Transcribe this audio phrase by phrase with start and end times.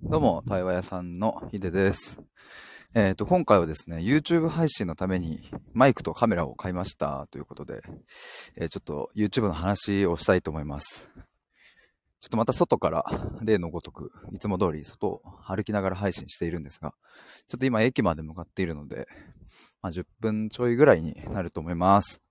[0.00, 2.20] どうも、対話屋さんのヒデです。
[2.94, 7.82] えっ、と、今回はですね、YouTube 配信のためにマイクとカメラを買いましたということで、
[8.54, 11.10] えーちょっと YouTube の話をしたいと思います。
[12.20, 13.04] ちょっとまた外から
[13.42, 16.94] 例のごとく、いつも通り外を歩きながら配信しているんですが、
[17.48, 19.08] ちょっと今駅まで向かっているので、
[19.82, 22.22] まあ、10分ちょいぐらいになると思います。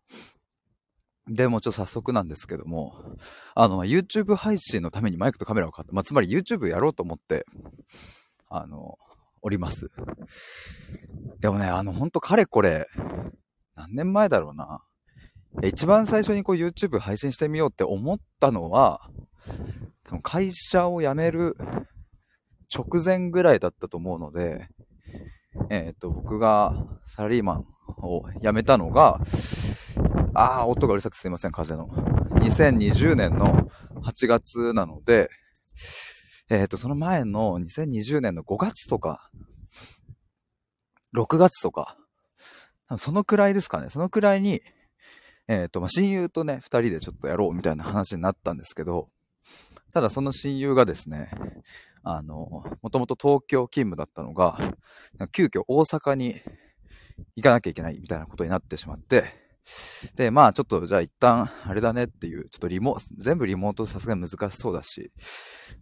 [1.30, 2.96] でもちょっと早速なんですけども、
[3.54, 5.94] あの、YouTube 配信のためにマイクとカメラを買った。
[5.94, 7.46] まあ、つまり YouTube やろうと思って、
[8.50, 8.98] あの、
[9.42, 9.92] おります。
[11.40, 12.88] でもね、あの、ほんとかれこれ、
[13.76, 14.82] 何年前だろうな。
[15.64, 19.10] 一番最初にこう YouTube 配信してみようって思ったのは、
[20.04, 21.56] 多分会社を辞める
[22.74, 24.68] 直前ぐらいだったと思うので、
[25.70, 27.66] えっ、と、僕がサラリーマン
[28.02, 29.20] を辞めたのが、
[30.40, 31.88] ああ、音がうるさくすいません、風の。
[31.88, 33.72] 2020年の
[34.04, 35.32] 8月なので、
[36.52, 39.32] えっ、と、その前の2020年の5月とか、
[41.16, 41.98] 6月とか、
[42.98, 43.90] そのくらいですかね。
[43.90, 44.62] そのくらいに、
[45.48, 49.10] えっ、と、まあ、親友とね、二人でちょっとやろうみたいな話になったんですけど、
[49.92, 51.32] ただその親友がですね、
[52.04, 54.60] あの、もともと東京勤務だったのが、
[55.32, 56.36] 急遽大阪に
[57.36, 59.47] 行かなきゃいけないみたいなことになってしまって、
[60.16, 65.12] で、まあちょっとじゃあ一旦あれだねっていう、ちょっとリモ、全部リモートさすがに難しそうだし、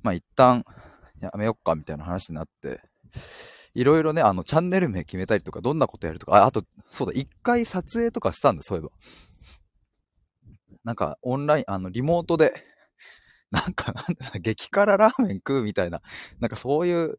[0.04, 0.64] まあ一旦
[1.22, 2.82] やめよっかみたいな話になって、
[3.74, 8.90] いろいろね、あのチャンネル名決めたりとか、どんなことやるとか、ああと、そうだ、一回撮影とかしたんだ、そういえば。
[10.84, 12.54] なんかオンライン、あのリモートで、
[13.52, 16.02] なんか、なんだ激辛ラーメン食うみたいな、
[16.40, 17.18] なんかそういう、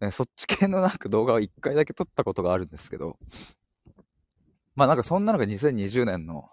[0.00, 3.18] ね、そっち系のなんか動画を一回だけ撮ったことがあるんですけど、
[4.74, 6.48] まあなんかそんなのが2020年の、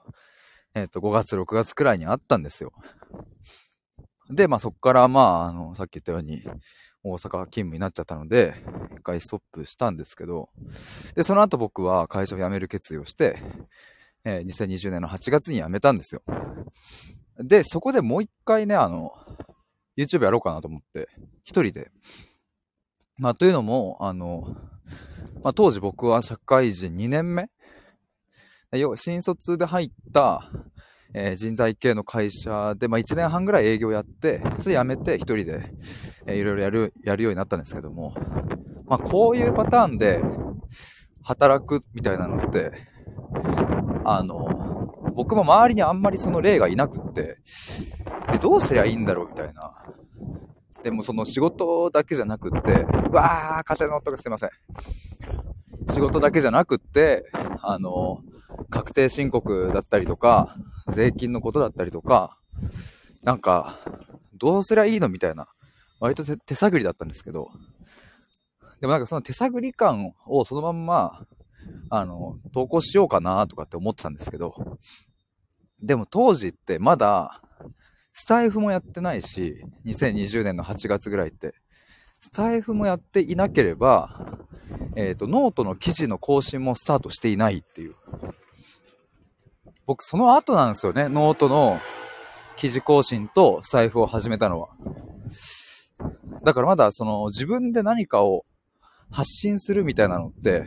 [0.76, 2.72] えっ、と、5月、6月くらいにあったんですよ。
[4.30, 6.44] で、まあそっからまあ、あの、さっき言ったように、
[7.04, 8.54] 大阪勤務になっちゃったので、
[8.94, 10.50] 一回ストップしたんですけど、
[11.16, 13.38] で、その後僕は会社を辞める決意をして、
[14.26, 16.22] えー2020年の8月に辞めたんですよ。
[17.38, 19.14] で、そこでもう一回ね、あの、
[19.98, 21.08] YouTube やろうかなと思って、
[21.44, 21.90] 一人で。
[23.18, 24.56] まあ、というのも、あの、
[25.44, 27.50] まあ、当時僕は社会人2年目
[28.96, 30.52] 新卒で入った、
[31.14, 35.72] えー人材系の会社で、まあ、1年半ぐらい営業やって、それ辞めて一人で、
[36.28, 38.14] えーいろいろやる、やるようになったんですけども、
[38.86, 40.22] まあ、こういうパターンで
[41.24, 42.72] 働くみたいなのって、
[44.06, 47.38] あの、僕も周りにあんまりその例がいなくって、
[48.42, 49.84] どうすりゃいいんだろうみたいな。
[50.84, 54.50] でもその仕事だけじゃなくって、うわー、風の音がすいません。
[55.92, 57.30] 仕事だけじゃなくって、
[57.62, 58.22] あの、
[58.70, 60.56] 確定申告だったりとか、
[60.90, 62.38] 税金のことだったりとか、
[63.24, 63.80] なんか、
[64.34, 65.48] どうすりゃいいのみたいな、
[66.00, 67.50] 割と手探りだったんですけど、
[68.80, 71.26] でもなんかその手探り感をそのまんま、
[71.90, 74.54] あの、投稿しようかなとかって思ってたんですけど、
[75.82, 77.42] でも当時ってまだ、
[78.20, 81.54] スタエフもやってないし、2020年の8月ぐらいって、
[82.20, 84.38] スタエフもやっていなければ、
[84.98, 87.96] えっ、と、ノートの記事の更新もスタートしていないっていう。
[89.86, 91.80] 僕、その後なんですよね、ノートの
[92.58, 94.68] 記事更新とスタエフを始めたのは。
[96.44, 98.46] だからまだ、その、自分で何かを
[99.10, 100.66] 発信するみたいなのって、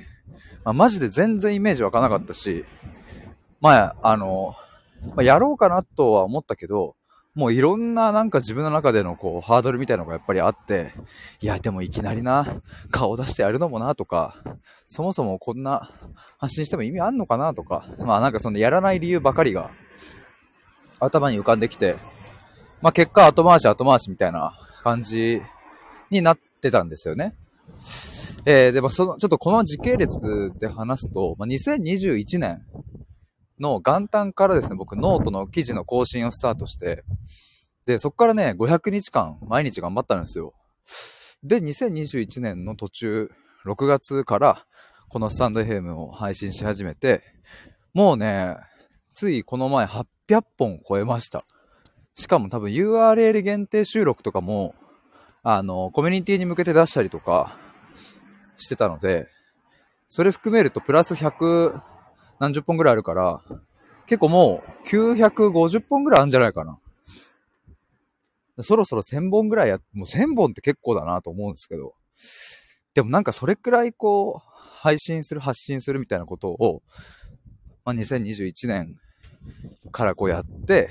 [0.64, 2.64] まあ、マジで全然イメージ湧かなかったし、
[3.60, 4.54] まあ、あの、
[5.08, 6.96] まあ、やろうかなとは思ったけど、
[7.34, 10.92] もういろんななんか自分の中でのこうハードルみたいのがやっぱりあって、
[11.40, 12.60] いやでもいきなりな、
[12.90, 14.36] 顔出してやるのもなとか、
[14.86, 15.90] そもそもこんな
[16.38, 19.70] 発信しても意味あんのかなとか、まあなんかそのやらない理由ばかりが
[21.00, 21.94] 頭に浮かんできて、
[22.82, 25.40] まあ結果後回し後回しみたいな感じ
[26.10, 27.34] になってたんですよね。
[28.44, 32.64] えー、でもその、ちょっとこの時系列で話すと、まあ、2021年
[33.62, 37.04] の元旦からですね、僕ノートの記事の更新をスタートして、
[37.86, 40.52] で、そこからね、500日間毎日頑張ったんですよ。
[41.42, 43.30] で、2021年の途中、
[43.64, 44.66] 6月から
[45.08, 47.22] このスタンド FM を配信し始めて、
[47.94, 48.56] もうね、
[49.14, 51.44] ついこの前800本超えました。
[52.14, 54.74] しかも多分 URL 限定収録とかも、
[55.44, 57.56] あの、コミュニティに向けて出したりとか
[58.56, 59.28] してたので、
[60.08, 61.91] それ含めるとプラス100
[62.42, 63.40] 何十本ぐらいあるから、
[64.06, 66.76] 結構もう950本ぐらいあるんじゃないかな。
[68.64, 71.94] そろそろ1000本ぐらいや、もう1000本って結構だなと思うんですけど。
[72.94, 74.50] でもなんかそれくらいこう、
[74.80, 76.82] 配信する、発信するみたいなことを、
[77.84, 78.96] まあ、2021年
[79.92, 80.90] からこうやって、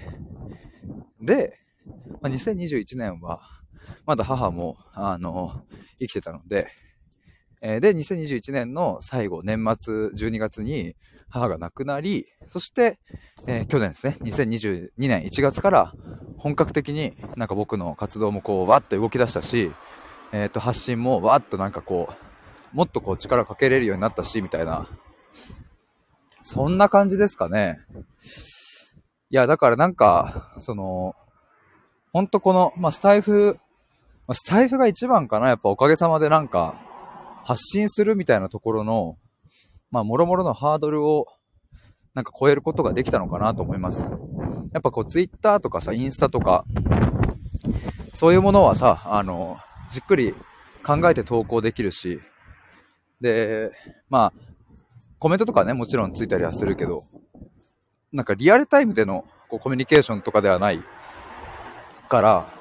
[1.20, 1.60] で、
[2.22, 3.42] まあ、2021年は、
[4.06, 5.66] まだ母も、あの、
[6.00, 6.70] 生きてたので、
[7.62, 10.96] えー、で、2021年の最後、年末12月に
[11.30, 13.00] 母が亡くなり、そして、
[13.48, 15.94] えー、去年ですね、2022年1月から
[16.38, 19.72] 本格的になんか僕の活動もこう、わっと動き出したし、
[20.32, 22.10] えっ、ー、と、発信もわっとなんかこ
[22.74, 24.88] う、もっとこう力をかけれるようになったし、みたいな。
[26.42, 27.80] そんな感じですかね。
[29.30, 31.16] いや、だからなんか、その、
[32.12, 33.60] ほんとこの、まあ、スタイフ、
[34.28, 35.50] ま、スタイフが一番かな。
[35.50, 36.76] やっぱおかげさまでなんか、
[37.44, 39.18] 発信するみたいなところの、
[39.90, 41.26] まあ、もろもろのハードルを、
[42.14, 44.06] なんか超えることができたのかなと思います。
[44.74, 46.66] やっぱこう、ツイッターとかさ、インスタとか、
[48.14, 49.58] そういうものはさ、あの、
[49.90, 50.34] じっくり
[50.84, 52.20] 考えて投稿できるし、
[53.22, 53.72] で、
[54.10, 54.34] まあ、
[55.20, 57.04] コメントとかね、もちろんついたりはするけど、
[58.12, 60.82] なんかリアルタイムでのこうコミュニケーションとかではない
[62.10, 62.54] から、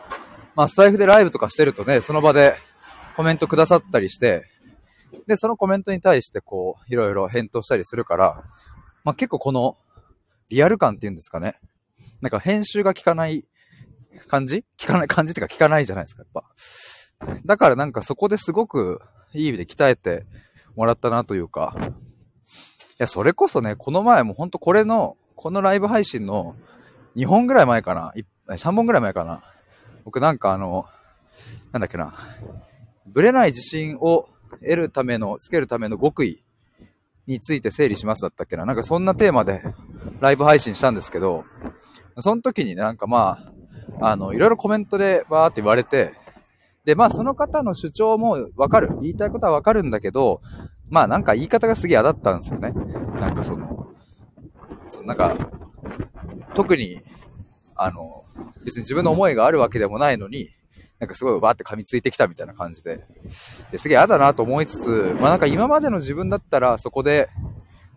[0.55, 2.55] まあ、スタイフでライブとかしてるとね、その場で
[3.17, 4.45] コメントくださったりして、
[5.27, 8.45] で、そのコメントに対してこう、いろいろ返答したりするから、
[9.05, 9.77] まあ、結構この、
[10.51, 11.61] リアル感っていうんですかね。
[12.21, 13.47] なんか編集が効かない
[14.27, 14.65] 感じ？
[14.81, 17.39] 効かない感じっていうか効かないじゃないですか、やっぱ。
[17.45, 19.01] だからなんかそこですごく
[19.33, 20.27] いい意味で鍛えて
[20.75, 21.83] もらったなというか、い
[22.99, 26.57] や、それこそね、この前もほんとこれの、このライブ配信の
[27.17, 28.13] 2本ぐらい前かな、
[28.49, 29.45] 3本ぐらい前かな。
[30.05, 30.87] 僕なんかあの、
[31.73, 32.13] なんだっけな、
[33.07, 34.29] ブレない自信を
[34.63, 36.43] 得るための、つけるための極意
[37.27, 38.65] について整理しますだったっけな。
[38.65, 39.63] なんかそんなテーマで
[40.21, 41.45] ライブ配信したんですけど、
[42.19, 43.39] その時に、なんかま
[44.01, 46.15] あ、あの、いろいろコメントでバーって言われて、
[46.85, 48.99] で、まあその方の主張もわかる。
[49.01, 50.41] 言いたいことはわかるんだけど、
[50.89, 52.73] まあなんか言い方がすげえ嫌だったんですよね。
[53.21, 53.89] なんかその、
[54.89, 55.37] そのなんか、
[56.55, 57.01] 特に、
[57.77, 58.25] あの、
[58.65, 60.51] 別に自分の思いがあるわけでもないのに、
[61.01, 63.07] なんかすごいバーって噛みついてきたみたいな感じで、
[63.73, 67.31] ですげえ嫌だなと思いつつ、まあなんか今までの自分だったらそこで、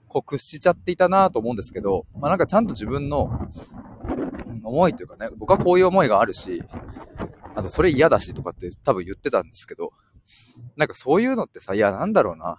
[0.07, 3.49] こう屈しちゃっていたなと思うんですけど、まあなんかちゃんと自分の
[4.63, 6.63] 思いというかね、僕はこういう思いがあるし、
[7.55, 9.91] あとそれ嫌だしとかって多分言ってたんですけど、
[10.77, 12.57] なんかそういうのってさ、いやなんだろうな。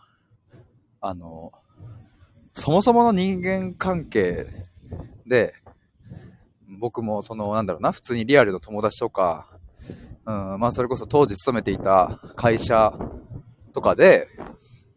[1.00, 1.52] あの、
[2.54, 4.46] そもそもの人間関係
[5.26, 5.54] で、
[6.78, 9.53] 僕もその、なんだろうな、普通にリアルの友達とか、
[10.26, 12.92] うん、まあそれこそ当時勤めていた会社
[13.72, 14.28] とかで、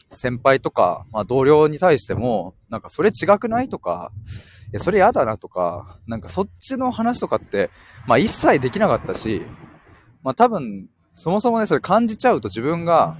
[0.10, 4.12] 先輩とか、まあ同僚に対しても、なんかそれ違くないとか、
[4.68, 7.70] いや、それ嫌だなとか、なんかそっちの話とかって、
[8.06, 9.44] まあ一切できなかったし、
[10.24, 13.18] まあ多分、そもそもね、それ感じちゃうと自分が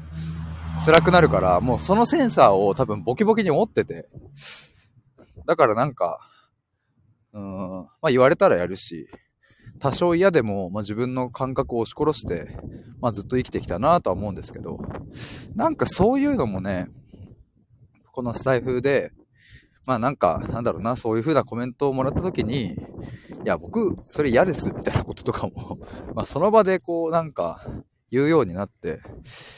[0.86, 4.08] 辛くなるから、もうそのセンサーを多分ボキボキに持ってて、
[5.46, 6.20] だからなんか、
[7.34, 7.70] うん、
[8.02, 9.10] まあ言われたらやるし、
[9.80, 12.58] 多少嫌でも、まあ、自分の感覚を押し殺して、
[13.00, 14.80] まあ、ずっと生きてきたなとは思うんですけど、
[15.56, 16.88] なんかそういうのもね、
[18.12, 19.12] このスタイフで、
[19.86, 22.76] まあなんか、なんだろうな、そういう風なコメントをもらった時に、い
[23.46, 25.80] や、僕、それ嫌です、みたいなこととかも
[26.14, 27.66] まあその場でこう、なんか、
[28.12, 29.02] 言うようになって、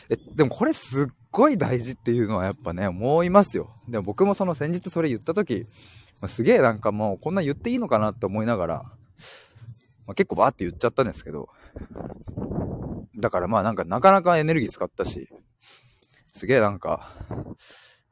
[0.10, 3.72] え、でもこれすっごい大事っていうのはやっぱね、思いますよ。
[3.88, 5.66] でも僕もその先日それ言った時、
[6.22, 8.92] ま、すげえなんかもうこんな言っていいのかなって思いながら、
[10.10, 11.50] まあ、結構バーって言っちゃったんですけど、
[13.20, 15.30] だからまあなんかなかなかエネルギー使ったし、
[16.34, 17.12] すげえなんか、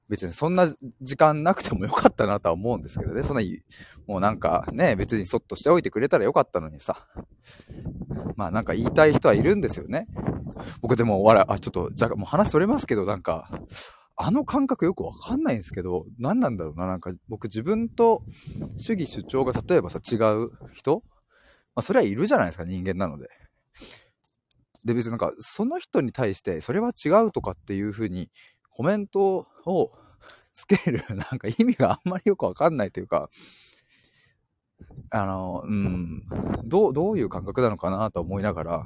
[0.07, 0.67] 別にそんな
[1.01, 3.23] 時間なくてもよかったなとは思うんですけどね。
[3.23, 3.63] そんなに、
[4.05, 7.07] もうなんかね、別にそっとしておいてくれたらよかったのにさ。
[8.35, 10.05] まあなんか言いたい人はいるんですよね。
[10.83, 13.49] 僕でも、わら、あ、ちょっと、じゃあもう話それますけど、なんか、
[14.15, 16.85] あの感覚よくわかんないんですけど、何なんだろうな。
[16.85, 18.21] なんか僕自分と
[18.77, 21.01] 主義主張が例えばさ、違う人
[21.77, 23.29] まあそれはいるじゃないですか、人間なので。
[24.83, 28.31] で、別になんか、その人に対して、それは違うとかっていう風に
[28.71, 29.91] コメントを
[30.55, 33.29] つける、 なんか意味があんまりよくわかんないというか、
[35.11, 36.23] あの、うん、
[36.63, 38.85] どう、どういう感覚なのかなと思いながら、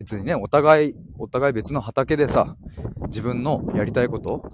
[0.00, 2.56] 別にね、お互い、お互い別の畑でさ、
[3.06, 4.50] 自分のやりたいこと、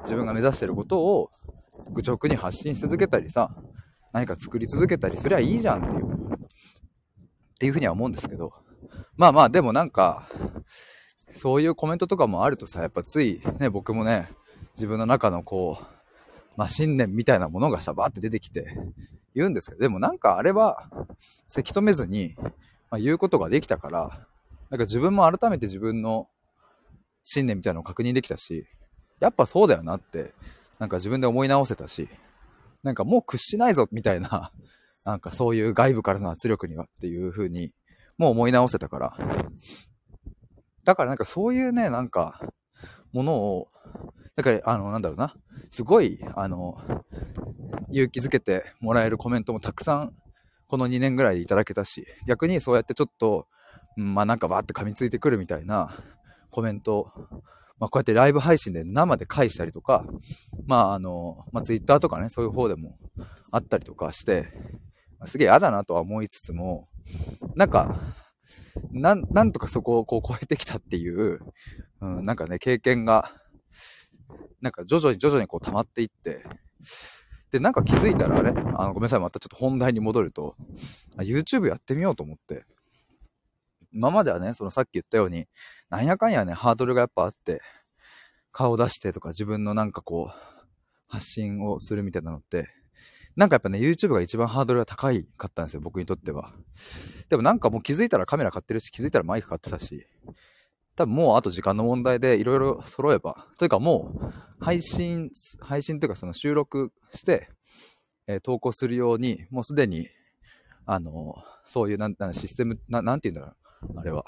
[0.00, 1.30] 自分が目指してることを
[1.92, 3.54] 愚直に発信し続けたりさ、
[4.12, 6.13] 何か作り続けたりすりゃいいじゃんっていう、
[7.54, 8.52] っていうふうには思うんですけど、
[9.16, 10.28] まあまあ、でもなんか、
[11.36, 14.28] そういうコメントとかもあるとさ、やっぱついね、僕もね、
[14.76, 15.84] 自分の中のこう、
[16.56, 18.76] まあ、信念みたいなものがさ、バーって出てきて
[19.34, 20.88] 言うんですけど、でもなんかあれは、
[21.48, 22.34] せき止めずに、
[22.90, 24.26] まあ、言うことができたから、
[24.70, 26.28] なんか自分も改めて自分の
[27.24, 28.66] 信念みたいなのを確認できたし、
[29.20, 30.34] やっぱそうだよなって、
[30.78, 32.08] なんか自分で思い直せたし、
[32.82, 34.52] なんかもう屈しないぞみたいな、
[35.04, 37.72] なんかそういう外部からの圧力にはっていう風に、
[38.18, 39.16] もう思い直せたから、
[40.84, 42.40] だからなんかそういうね、なんか、
[43.12, 43.68] ものを、
[44.36, 45.34] なんか、あの、なんだろうな、
[45.70, 46.76] すごい、あの、
[47.90, 50.14] 勇気づけてもらえるコメントもたくさん、
[50.66, 53.46] この2年ぐらいいただけたし、逆にそうやってちょっと、
[53.96, 56.04] うん、まあなんかバーって噛みついてくるみたいな
[56.50, 57.12] コメント、
[57.78, 60.04] まあこうやってライブ配信で生で返したりとか、
[60.66, 62.96] まああの、まあ Twitter とかね、そういう方でも
[63.52, 64.48] あったりとかして、
[65.26, 66.88] すげえ嫌だなとは思いつつも、
[67.54, 67.98] なんか、
[68.90, 71.40] なん、なんとかそこをこう超えてきたっていう、
[72.00, 73.32] うん、なんかね、経験が、
[74.60, 76.44] なんか徐々に徐々にこう溜まっていって、
[77.50, 78.50] で、なんか気づいたらあれ？
[78.50, 78.52] あ
[78.86, 80.56] の、ごめんなさい、またちょっと本題に戻ると、
[81.18, 82.64] YouTube やってみようと思って、
[83.92, 85.46] 今まではね、そのさっき言ったように、
[85.88, 87.62] なんやかんやね、ハードルがやっぱあって、
[88.50, 90.66] 顔出してとか自分のなんかこう、
[91.06, 92.68] 発信をするみたいなのって、
[93.36, 96.52] なんかやっぱね、YouTube が一番ハードルが高いかったんですよ、僕にとっては。
[97.28, 100.06] でもなんかもう気づいたらカメラ買ってるし、気づいたらマイク買ってたし、
[100.96, 107.48] 多分もうあと時間の問題でいろいろ揃えば、というかもう配信、配信というかその収録して、
[108.26, 110.08] えー、投稿するように、もうすでに、
[110.86, 113.63] あの、そういう、なんシステム、ななんて言うんだろう。
[113.96, 114.24] あれは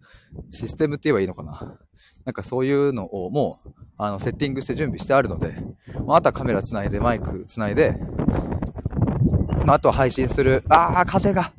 [0.50, 1.78] システムって言えばいいのかな
[2.24, 5.56] なんかそういうのをもう、あの、セッティングして準備してあるので、
[6.06, 7.96] まあ、あとはカメラ繋いで、マイク繋いで、
[9.64, 11.52] まあ、あとは配信する、あー、風が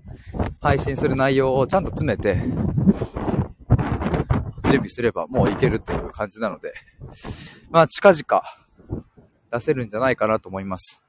[0.62, 2.36] 配信する内容をちゃんと詰めて、
[4.66, 6.74] 準備すればもういけるっていう感じなので、
[7.70, 8.44] まあ、近々
[9.52, 11.02] 出せるんじゃないかなと思います。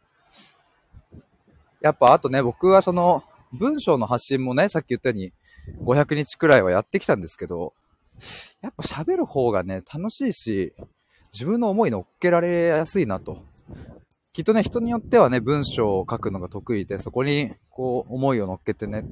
[1.81, 3.23] やっぱあとね、僕はその、
[3.53, 5.33] 文章の発信もね、さっき言ったように、
[5.85, 7.75] 500日くらいはやってきたんですけど、
[8.61, 10.73] やっぱ喋る方がね、楽しいし、
[11.33, 13.45] 自分の思い乗っけられやすいなと。
[14.33, 19.05] きっとね、人によってはね、文章を書くのが得意で、そこに、こう、思いを乗っけてね、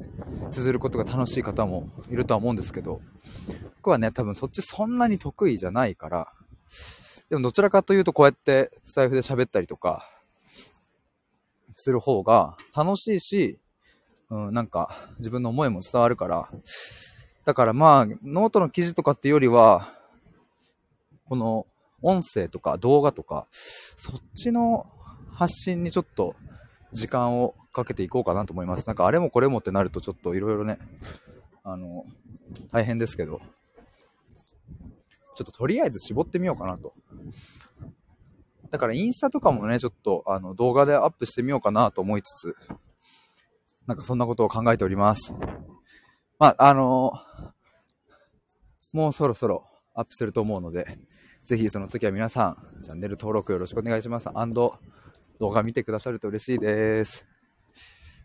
[0.51, 3.03] 綴ることが楽しい方もいるとは思うんですけど、
[3.77, 6.33] 僕はね、多分そっちそんなに得意じゃないから、
[7.29, 10.09] でもどちらかというと、こうやって財布で喋ったりとか、
[11.77, 13.59] する方が楽しいし、
[14.31, 16.49] うん、なんか自分の思いも伝わるから、
[17.45, 19.89] だからまあ、ノートの記事とかっていうよりは、
[21.29, 21.67] この
[22.03, 24.87] 音声とか動画とか、そっちの
[25.33, 26.35] 発信にちょっと
[26.93, 28.87] 時間をかけていこうかなと思います。
[28.87, 30.79] なんかあれもこれもってなるとちょっといろいろね、
[31.63, 32.05] あの、
[32.73, 33.41] 大変ですけど、
[35.37, 36.93] ちょっととりあえず絞ってみようかなと。
[38.71, 42.57] だからインスタとかもね、ちょっとあの動画でアップしてみようかなと思いつつ、
[43.87, 45.35] なんかそんなことを考えております。
[46.39, 50.99] まあ、あのー、もうそろそろアップすると思うので、
[51.45, 54.29] ぜひその時は皆さん、チャンネル登録よろしくお願いします。
[55.39, 57.27] 動画見てくださると嬉しいです。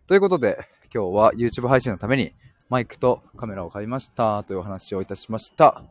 [0.08, 0.58] ということで、
[0.94, 2.34] 今日は YouTube 配信のために
[2.70, 5.84] マイクとカメラを買いましたというお話をいたしました。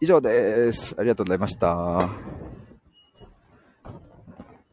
[0.00, 0.94] 以上です。
[0.98, 2.47] ありがとうございました。